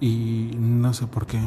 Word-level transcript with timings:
Y 0.00 0.52
no 0.58 0.94
sé 0.94 1.06
por 1.06 1.26
qué. 1.26 1.40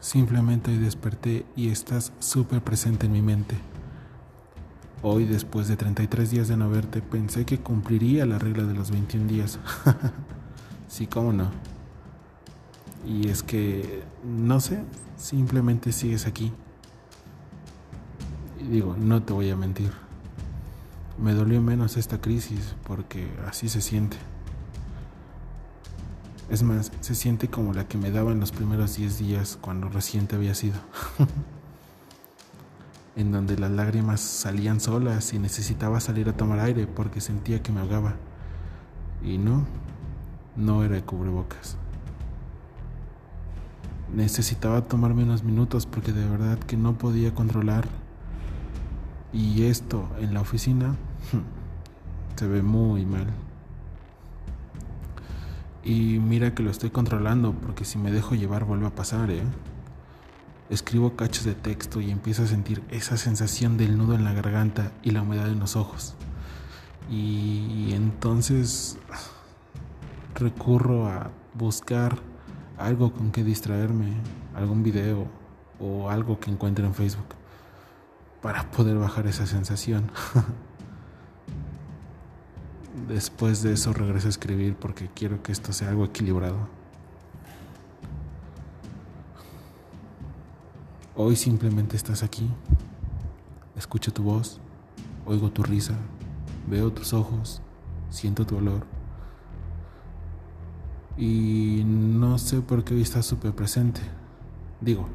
Simplemente 0.00 0.76
desperté 0.76 1.46
y 1.54 1.68
estás 1.68 2.12
súper 2.18 2.62
presente 2.62 3.06
en 3.06 3.12
mi 3.12 3.22
mente. 3.22 3.56
Hoy, 5.02 5.24
después 5.24 5.68
de 5.68 5.76
33 5.76 6.30
días 6.30 6.48
de 6.48 6.56
no 6.56 6.68
verte, 6.68 7.00
pensé 7.00 7.44
que 7.44 7.60
cumpliría 7.60 8.26
la 8.26 8.38
regla 8.38 8.64
de 8.64 8.74
los 8.74 8.90
21 8.90 9.28
días. 9.28 9.60
sí, 10.88 11.06
cómo 11.06 11.32
no. 11.32 11.50
Y 13.06 13.28
es 13.28 13.42
que, 13.42 14.02
no 14.24 14.60
sé, 14.60 14.82
simplemente 15.16 15.92
sigues 15.92 16.26
aquí. 16.26 16.52
Y 18.60 18.64
digo, 18.64 18.96
no 18.98 19.22
te 19.22 19.32
voy 19.32 19.50
a 19.50 19.56
mentir. 19.56 19.92
Me 21.22 21.34
dolió 21.34 21.60
menos 21.60 21.96
esta 21.96 22.20
crisis 22.20 22.74
porque 22.84 23.28
así 23.46 23.68
se 23.68 23.80
siente. 23.80 24.16
Es 26.50 26.62
más, 26.62 26.92
se 27.00 27.14
siente 27.14 27.48
como 27.48 27.72
la 27.72 27.88
que 27.88 27.98
me 27.98 28.10
daba 28.10 28.32
en 28.32 28.40
los 28.40 28.52
primeros 28.52 28.96
10 28.96 29.18
días 29.18 29.58
cuando 29.60 29.88
reciente 29.88 30.36
había 30.36 30.54
sido. 30.54 30.78
en 33.16 33.30
donde 33.30 33.56
las 33.56 33.70
lágrimas 33.70 34.20
salían 34.20 34.80
solas 34.80 35.32
y 35.32 35.38
necesitaba 35.38 36.00
salir 36.00 36.28
a 36.28 36.36
tomar 36.36 36.58
aire 36.60 36.86
porque 36.86 37.20
sentía 37.20 37.62
que 37.62 37.72
me 37.72 37.80
ahogaba. 37.80 38.14
Y 39.22 39.38
no, 39.38 39.64
no 40.56 40.84
era 40.84 40.96
de 40.96 41.02
cubrebocas. 41.02 41.76
Necesitaba 44.14 44.82
tomarme 44.82 45.24
unos 45.24 45.44
minutos 45.44 45.86
porque 45.86 46.12
de 46.12 46.28
verdad 46.28 46.58
que 46.58 46.76
no 46.76 46.98
podía 46.98 47.34
controlar. 47.34 47.86
Y 49.32 49.64
esto 49.64 50.08
en 50.20 50.34
la 50.34 50.40
oficina 50.40 50.94
se 52.36 52.46
ve 52.46 52.62
muy 52.62 53.06
mal. 53.06 53.26
Y 55.84 56.18
mira 56.18 56.54
que 56.54 56.62
lo 56.62 56.70
estoy 56.70 56.90
controlando 56.90 57.52
porque 57.52 57.84
si 57.84 57.98
me 57.98 58.10
dejo 58.10 58.34
llevar 58.34 58.64
vuelve 58.64 58.86
a 58.86 58.94
pasar, 58.94 59.30
¿eh? 59.30 59.42
Escribo 60.70 61.14
cachos 61.14 61.44
de 61.44 61.54
texto 61.54 62.00
y 62.00 62.10
empiezo 62.10 62.42
a 62.42 62.46
sentir 62.46 62.82
esa 62.88 63.18
sensación 63.18 63.76
del 63.76 63.98
nudo 63.98 64.14
en 64.14 64.24
la 64.24 64.32
garganta 64.32 64.92
y 65.02 65.10
la 65.10 65.20
humedad 65.20 65.48
en 65.48 65.60
los 65.60 65.76
ojos. 65.76 66.14
Y 67.10 67.92
entonces 67.92 68.98
recurro 70.34 71.06
a 71.06 71.30
buscar 71.52 72.16
algo 72.78 73.12
con 73.12 73.30
que 73.30 73.44
distraerme, 73.44 74.14
algún 74.54 74.82
video 74.82 75.28
o 75.78 76.08
algo 76.08 76.40
que 76.40 76.50
encuentre 76.50 76.86
en 76.86 76.94
Facebook 76.94 77.34
para 78.40 78.70
poder 78.70 78.96
bajar 78.96 79.26
esa 79.26 79.46
sensación. 79.46 80.10
Después 83.08 83.62
de 83.62 83.74
eso 83.74 83.92
regreso 83.92 84.28
a 84.28 84.30
escribir 84.30 84.76
porque 84.76 85.10
quiero 85.14 85.42
que 85.42 85.52
esto 85.52 85.72
sea 85.72 85.90
algo 85.90 86.06
equilibrado. 86.06 86.68
Hoy 91.14 91.36
simplemente 91.36 91.96
estás 91.96 92.22
aquí. 92.22 92.48
Escucho 93.76 94.12
tu 94.12 94.22
voz, 94.22 94.58
oigo 95.26 95.50
tu 95.50 95.62
risa, 95.62 95.94
veo 96.66 96.92
tus 96.92 97.12
ojos, 97.12 97.60
siento 98.08 98.46
tu 98.46 98.56
olor. 98.56 98.86
Y 101.18 101.82
no 101.84 102.38
sé 102.38 102.62
por 102.62 102.84
qué 102.84 102.94
hoy 102.94 103.02
estás 103.02 103.26
súper 103.26 103.54
presente. 103.54 104.00
Digo, 104.80 105.08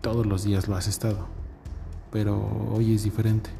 todos 0.00 0.24
los 0.24 0.44
días 0.44 0.68
lo 0.68 0.76
has 0.76 0.88
estado, 0.88 1.26
pero 2.10 2.70
hoy 2.72 2.94
es 2.94 3.04
diferente. 3.04 3.50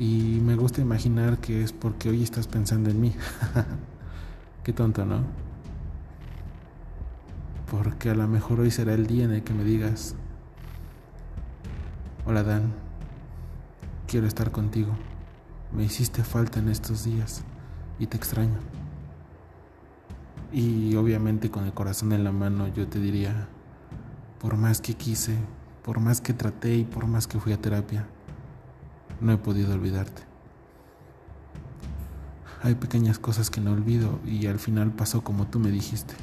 Y 0.00 0.40
me 0.42 0.56
gusta 0.56 0.80
imaginar 0.80 1.40
que 1.40 1.62
es 1.62 1.74
porque 1.74 2.08
hoy 2.08 2.22
estás 2.22 2.46
pensando 2.46 2.88
en 2.88 3.02
mí. 3.02 3.14
Qué 4.64 4.72
tonto, 4.72 5.04
¿no? 5.04 5.24
Porque 7.70 8.08
a 8.08 8.14
lo 8.14 8.26
mejor 8.26 8.60
hoy 8.60 8.70
será 8.70 8.94
el 8.94 9.06
día 9.06 9.24
en 9.24 9.32
el 9.32 9.42
que 9.44 9.52
me 9.52 9.62
digas, 9.62 10.14
hola 12.24 12.42
Dan, 12.42 12.72
quiero 14.08 14.26
estar 14.26 14.50
contigo. 14.50 14.90
Me 15.70 15.84
hiciste 15.84 16.24
falta 16.24 16.60
en 16.60 16.70
estos 16.70 17.04
días 17.04 17.44
y 17.98 18.06
te 18.06 18.16
extraño. 18.16 18.56
Y 20.50 20.96
obviamente 20.96 21.50
con 21.50 21.66
el 21.66 21.74
corazón 21.74 22.12
en 22.12 22.24
la 22.24 22.32
mano 22.32 22.68
yo 22.68 22.88
te 22.88 23.00
diría, 23.00 23.48
por 24.40 24.56
más 24.56 24.80
que 24.80 24.94
quise, 24.94 25.36
por 25.84 26.00
más 26.00 26.22
que 26.22 26.32
traté 26.32 26.74
y 26.74 26.84
por 26.84 27.06
más 27.06 27.26
que 27.26 27.38
fui 27.38 27.52
a 27.52 27.60
terapia, 27.60 28.06
no 29.20 29.32
he 29.32 29.36
podido 29.36 29.74
olvidarte. 29.74 30.22
Hay 32.62 32.74
pequeñas 32.74 33.18
cosas 33.18 33.48
que 33.48 33.60
no 33.60 33.72
olvido 33.72 34.18
y 34.26 34.46
al 34.46 34.58
final 34.58 34.92
pasó 34.92 35.22
como 35.22 35.46
tú 35.46 35.58
me 35.58 35.70
dijiste. 35.70 36.14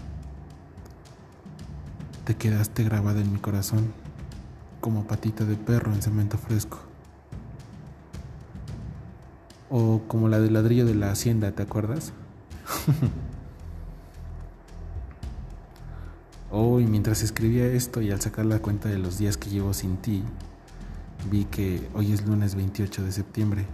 Te 2.25 2.35
quedaste 2.35 2.83
grabada 2.83 3.21
en 3.21 3.33
mi 3.33 3.39
corazón 3.39 3.91
como 4.81 5.07
patita 5.07 5.45
de 5.45 5.55
perro 5.55 5.93
en 5.93 6.01
cemento 6.01 6.37
fresco. 6.37 6.79
O 9.69 10.01
como 10.07 10.29
la 10.29 10.39
del 10.39 10.53
ladrillo 10.53 10.85
de 10.85 10.95
la 10.95 11.11
hacienda, 11.11 11.51
¿te 11.51 11.63
acuerdas? 11.63 12.13
oh, 16.51 16.79
y 16.79 16.85
mientras 16.85 17.23
escribía 17.23 17.65
esto 17.65 18.01
y 18.01 18.11
al 18.11 18.21
sacar 18.21 18.45
la 18.45 18.59
cuenta 18.59 18.89
de 18.89 18.99
los 18.99 19.17
días 19.17 19.37
que 19.37 19.49
llevo 19.49 19.73
sin 19.73 19.97
ti, 19.97 20.23
vi 21.25 21.45
que 21.45 21.89
hoy 21.93 22.13
es 22.13 22.25
lunes 22.25 22.55
28 22.55 23.03
de 23.03 23.11
septiembre. 23.11 23.65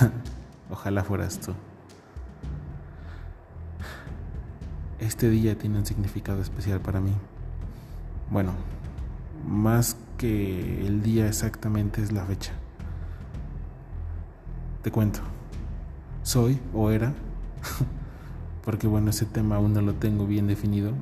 Ojalá 0.70 1.04
fueras 1.04 1.38
tú. 1.40 1.54
Este 4.98 5.30
día 5.30 5.56
tiene 5.56 5.78
un 5.78 5.86
significado 5.86 6.42
especial 6.42 6.80
para 6.80 7.00
mí. 7.00 7.12
Bueno, 8.30 8.52
más 9.46 9.96
que 10.16 10.86
el 10.86 11.02
día 11.02 11.28
exactamente 11.28 12.02
es 12.02 12.12
la 12.12 12.24
fecha. 12.24 12.52
Te 14.82 14.90
cuento. 14.90 15.20
Soy 16.22 16.60
o 16.74 16.90
era, 16.90 17.14
porque 18.64 18.86
bueno, 18.86 19.10
ese 19.10 19.24
tema 19.24 19.56
aún 19.56 19.72
no 19.72 19.80
lo 19.80 19.94
tengo 19.94 20.26
bien 20.26 20.46
definido. 20.46 20.92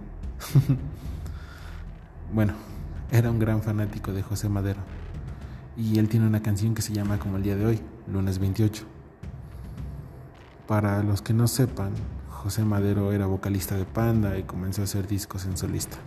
bueno, 2.33 2.53
era 3.11 3.31
un 3.31 3.39
gran 3.39 3.63
fanático 3.63 4.13
de 4.13 4.23
José 4.23 4.49
Madero. 4.49 4.81
Y 5.77 5.99
él 5.99 6.09
tiene 6.09 6.27
una 6.27 6.43
canción 6.43 6.75
que 6.75 6.83
se 6.83 6.93
llama 6.93 7.19
como 7.19 7.37
el 7.37 7.43
día 7.43 7.57
de 7.57 7.67
hoy, 7.67 7.81
lunes 8.11 8.39
28. 8.39 8.85
Para 10.67 11.03
los 11.03 11.23
que 11.23 11.33
no 11.33 11.47
sepan, 11.47 11.93
José 12.29 12.65
Madero 12.65 13.13
era 13.13 13.27
vocalista 13.27 13.77
de 13.77 13.85
Panda 13.85 14.39
y 14.39 14.45
comenzó 14.45 14.81
a 14.81 14.85
hacer 14.85 15.07
discos 15.07 15.45
en 15.45 15.57
solista. 15.57 15.99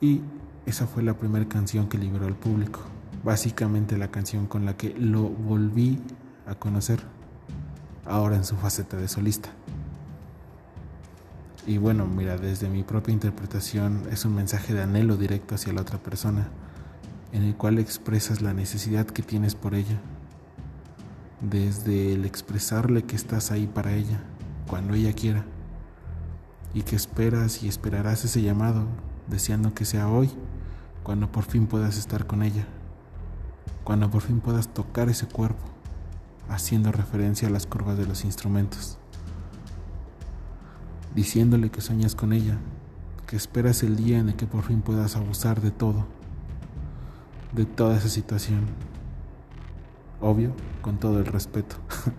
Y 0.00 0.20
esa 0.66 0.86
fue 0.86 1.02
la 1.02 1.14
primera 1.14 1.48
canción 1.48 1.88
que 1.88 1.98
liberó 1.98 2.26
al 2.26 2.36
público. 2.36 2.80
Básicamente 3.24 3.96
la 3.98 4.10
canción 4.10 4.46
con 4.46 4.64
la 4.64 4.76
que 4.76 4.94
lo 4.98 5.22
volví 5.22 6.00
a 6.46 6.54
conocer, 6.54 7.00
ahora 8.06 8.36
en 8.36 8.44
su 8.44 8.56
faceta 8.56 8.96
de 8.96 9.08
solista. 9.08 9.50
Y 11.66 11.76
bueno, 11.76 12.06
mira, 12.06 12.38
desde 12.38 12.70
mi 12.70 12.82
propia 12.82 13.12
interpretación 13.12 14.04
es 14.10 14.24
un 14.24 14.34
mensaje 14.34 14.72
de 14.72 14.82
anhelo 14.82 15.16
directo 15.16 15.54
hacia 15.54 15.74
la 15.74 15.82
otra 15.82 15.98
persona, 15.98 16.48
en 17.32 17.42
el 17.42 17.54
cual 17.54 17.78
expresas 17.78 18.40
la 18.40 18.54
necesidad 18.54 19.06
que 19.06 19.22
tienes 19.22 19.54
por 19.54 19.74
ella. 19.74 20.00
Desde 21.42 22.14
el 22.14 22.24
expresarle 22.24 23.02
que 23.02 23.14
estás 23.14 23.50
ahí 23.50 23.66
para 23.66 23.92
ella, 23.92 24.22
cuando 24.68 24.94
ella 24.94 25.12
quiera, 25.12 25.44
y 26.72 26.82
que 26.82 26.96
esperas 26.96 27.62
y 27.62 27.68
esperarás 27.68 28.24
ese 28.24 28.40
llamado, 28.40 28.86
deseando 29.26 29.74
que 29.74 29.84
sea 29.84 30.08
hoy, 30.08 30.30
cuando 31.02 31.30
por 31.30 31.44
fin 31.44 31.66
puedas 31.66 31.98
estar 31.98 32.26
con 32.26 32.42
ella, 32.42 32.66
cuando 33.84 34.10
por 34.10 34.22
fin 34.22 34.40
puedas 34.40 34.72
tocar 34.72 35.10
ese 35.10 35.26
cuerpo, 35.26 35.64
haciendo 36.48 36.90
referencia 36.90 37.48
a 37.48 37.50
las 37.50 37.66
curvas 37.66 37.98
de 37.98 38.06
los 38.06 38.24
instrumentos 38.24 38.99
diciéndole 41.14 41.70
que 41.70 41.80
sueñas 41.80 42.14
con 42.14 42.32
ella, 42.32 42.58
que 43.26 43.36
esperas 43.36 43.82
el 43.82 43.96
día 43.96 44.18
en 44.18 44.30
el 44.30 44.36
que 44.36 44.46
por 44.46 44.64
fin 44.64 44.82
puedas 44.82 45.16
abusar 45.16 45.60
de 45.60 45.70
todo, 45.70 46.06
de 47.52 47.64
toda 47.64 47.96
esa 47.96 48.08
situación. 48.08 48.66
Obvio, 50.20 50.52
con 50.82 50.98
todo 50.98 51.18
el 51.18 51.26
respeto. 51.26 51.76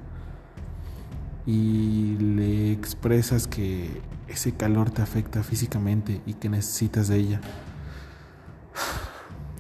y 1.46 2.18
le 2.18 2.72
expresas 2.72 3.48
que 3.48 4.02
ese 4.28 4.54
calor 4.54 4.92
te 4.92 5.02
afecta 5.02 5.44
físicamente 5.44 6.22
y 6.26 6.34
que 6.34 6.50
necesitas 6.50 7.08
de 7.08 7.18
ella. 7.18 7.42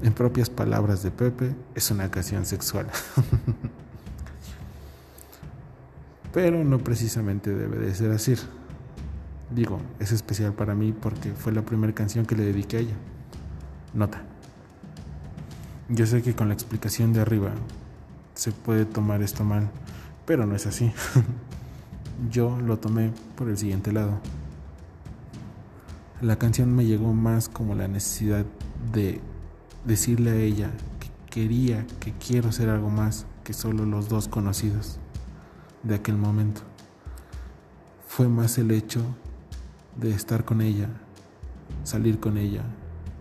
En 0.04 0.14
propias 0.14 0.50
palabras 0.50 1.04
de 1.04 1.12
Pepe, 1.12 1.56
es 1.76 1.92
una 1.92 2.08
ocasión 2.08 2.48
sexual. 2.48 2.88
Pero 6.34 6.64
no 6.64 6.80
precisamente 6.80 7.54
debe 7.54 7.78
de 7.78 7.94
ser 7.94 8.10
así. 8.10 8.34
Digo, 9.54 9.80
es 10.00 10.14
especial 10.14 10.54
para 10.54 10.76
mí 10.76 10.94
porque 10.94 11.34
fue 11.34 11.52
la 11.52 11.62
primera 11.62 11.94
canción 11.94 12.26
que 12.26 12.36
le 12.36 12.46
dediqué 12.46 12.78
a 12.78 12.80
ella. 12.80 12.96
Nota. 13.94 14.22
Yo 15.90 16.06
sé 16.06 16.22
que 16.22 16.34
con 16.34 16.48
la 16.48 16.54
explicación 16.54 17.12
de 17.12 17.20
arriba 17.20 17.52
se 18.34 18.54
puede 18.54 18.86
tomar 18.86 19.22
esto 19.22 19.44
mal, 19.44 19.70
pero 20.26 20.46
no 20.46 20.56
es 20.56 20.68
así. 20.68 20.94
yo 22.32 22.58
lo 22.62 22.80
tomé 22.80 23.12
por 23.36 23.50
el 23.50 23.58
siguiente 23.58 23.92
lado. 23.92 24.20
La 26.22 26.38
canción 26.38 26.74
me 26.74 26.86
llegó 26.86 27.14
más 27.14 27.50
como 27.50 27.76
la 27.76 27.90
necesidad 27.90 28.46
de 28.94 29.20
decirle 29.84 30.32
a 30.32 30.36
ella 30.36 30.70
que 31.00 31.10
quería, 31.30 31.86
que 32.00 32.14
quiero 32.14 32.54
ser 32.54 32.70
algo 32.70 32.90
más 32.90 33.26
que 33.44 33.52
solo 33.52 33.86
los 33.86 34.08
dos 34.08 34.30
conocidos 34.30 34.98
de 35.84 35.96
aquel 35.96 36.16
momento. 36.16 36.62
Fue 38.08 38.30
más 38.30 38.58
el 38.58 38.72
hecho 38.72 39.02
de 40.02 40.10
estar 40.10 40.46
con 40.46 40.62
ella, 40.62 40.90
salir 41.84 42.20
con 42.20 42.40
ella, 42.40 42.64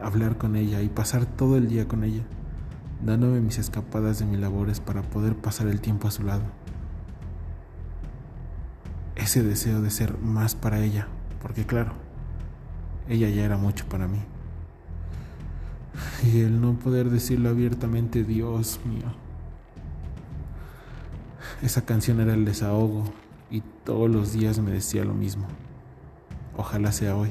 hablar 0.01 0.39
con 0.39 0.57
ella 0.57 0.81
y 0.81 0.89
pasar 0.89 1.27
todo 1.27 1.59
el 1.59 1.69
día 1.69 1.87
con 1.87 2.05
ella, 2.05 2.23
dándome 3.05 3.41
mis 3.41 3.59
escapadas 3.59 4.19
de 4.19 4.25
mis 4.25 4.41
labores 4.41 4.81
para 4.81 5.03
poder 5.03 5.37
pasar 5.37 5.69
el 5.69 5.83
tiempo 5.83 6.09
a 6.09 6.11
su 6.11 6.23
lado. 6.23 6.43
Ese 9.15 9.43
deseo 9.43 9.83
de 9.83 9.91
ser 9.91 10.17
más 10.21 10.55
para 10.55 10.81
ella, 10.81 11.07
porque 11.43 11.67
claro, 11.67 11.93
ella 13.11 13.29
ya 13.29 13.45
era 13.45 13.59
mucho 13.59 13.85
para 13.87 14.09
mí. 14.09 14.21
Y 16.33 16.41
el 16.41 16.63
no 16.63 16.79
poder 16.79 17.11
decirlo 17.11 17.51
abiertamente, 17.51 18.25
Dios 18.25 18.81
mío. 18.87 19.13
Esa 21.61 21.85
canción 21.85 22.21
era 22.21 22.33
el 22.33 22.47
desahogo 22.47 23.05
y 23.51 23.63
todos 23.85 24.09
los 24.09 24.33
días 24.33 24.59
me 24.61 24.71
decía 24.71 25.05
lo 25.05 25.13
mismo. 25.13 25.47
Ojalá 26.61 26.93
sea 26.93 27.17
hoy. 27.17 27.31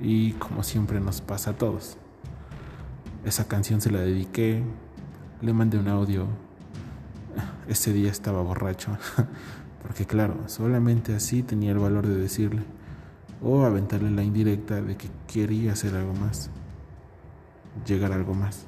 Y 0.00 0.32
como 0.32 0.64
siempre 0.64 0.98
nos 0.98 1.20
pasa 1.20 1.50
a 1.50 1.52
todos. 1.52 1.98
Esa 3.24 3.46
canción 3.46 3.80
se 3.80 3.92
la 3.92 4.00
dediqué, 4.00 4.60
le 5.40 5.52
mandé 5.52 5.78
un 5.78 5.86
audio. 5.86 6.26
Ese 7.68 7.92
día 7.92 8.10
estaba 8.10 8.42
borracho, 8.42 8.98
porque 9.82 10.04
claro, 10.04 10.34
solamente 10.48 11.14
así 11.14 11.44
tenía 11.44 11.70
el 11.70 11.78
valor 11.78 12.08
de 12.08 12.16
decirle 12.16 12.64
o 13.40 13.64
aventarle 13.64 14.10
la 14.10 14.24
indirecta 14.24 14.82
de 14.82 14.96
que 14.96 15.08
quería 15.32 15.74
hacer 15.74 15.94
algo 15.94 16.12
más, 16.14 16.50
llegar 17.86 18.10
a 18.10 18.16
algo 18.16 18.34
más. 18.34 18.66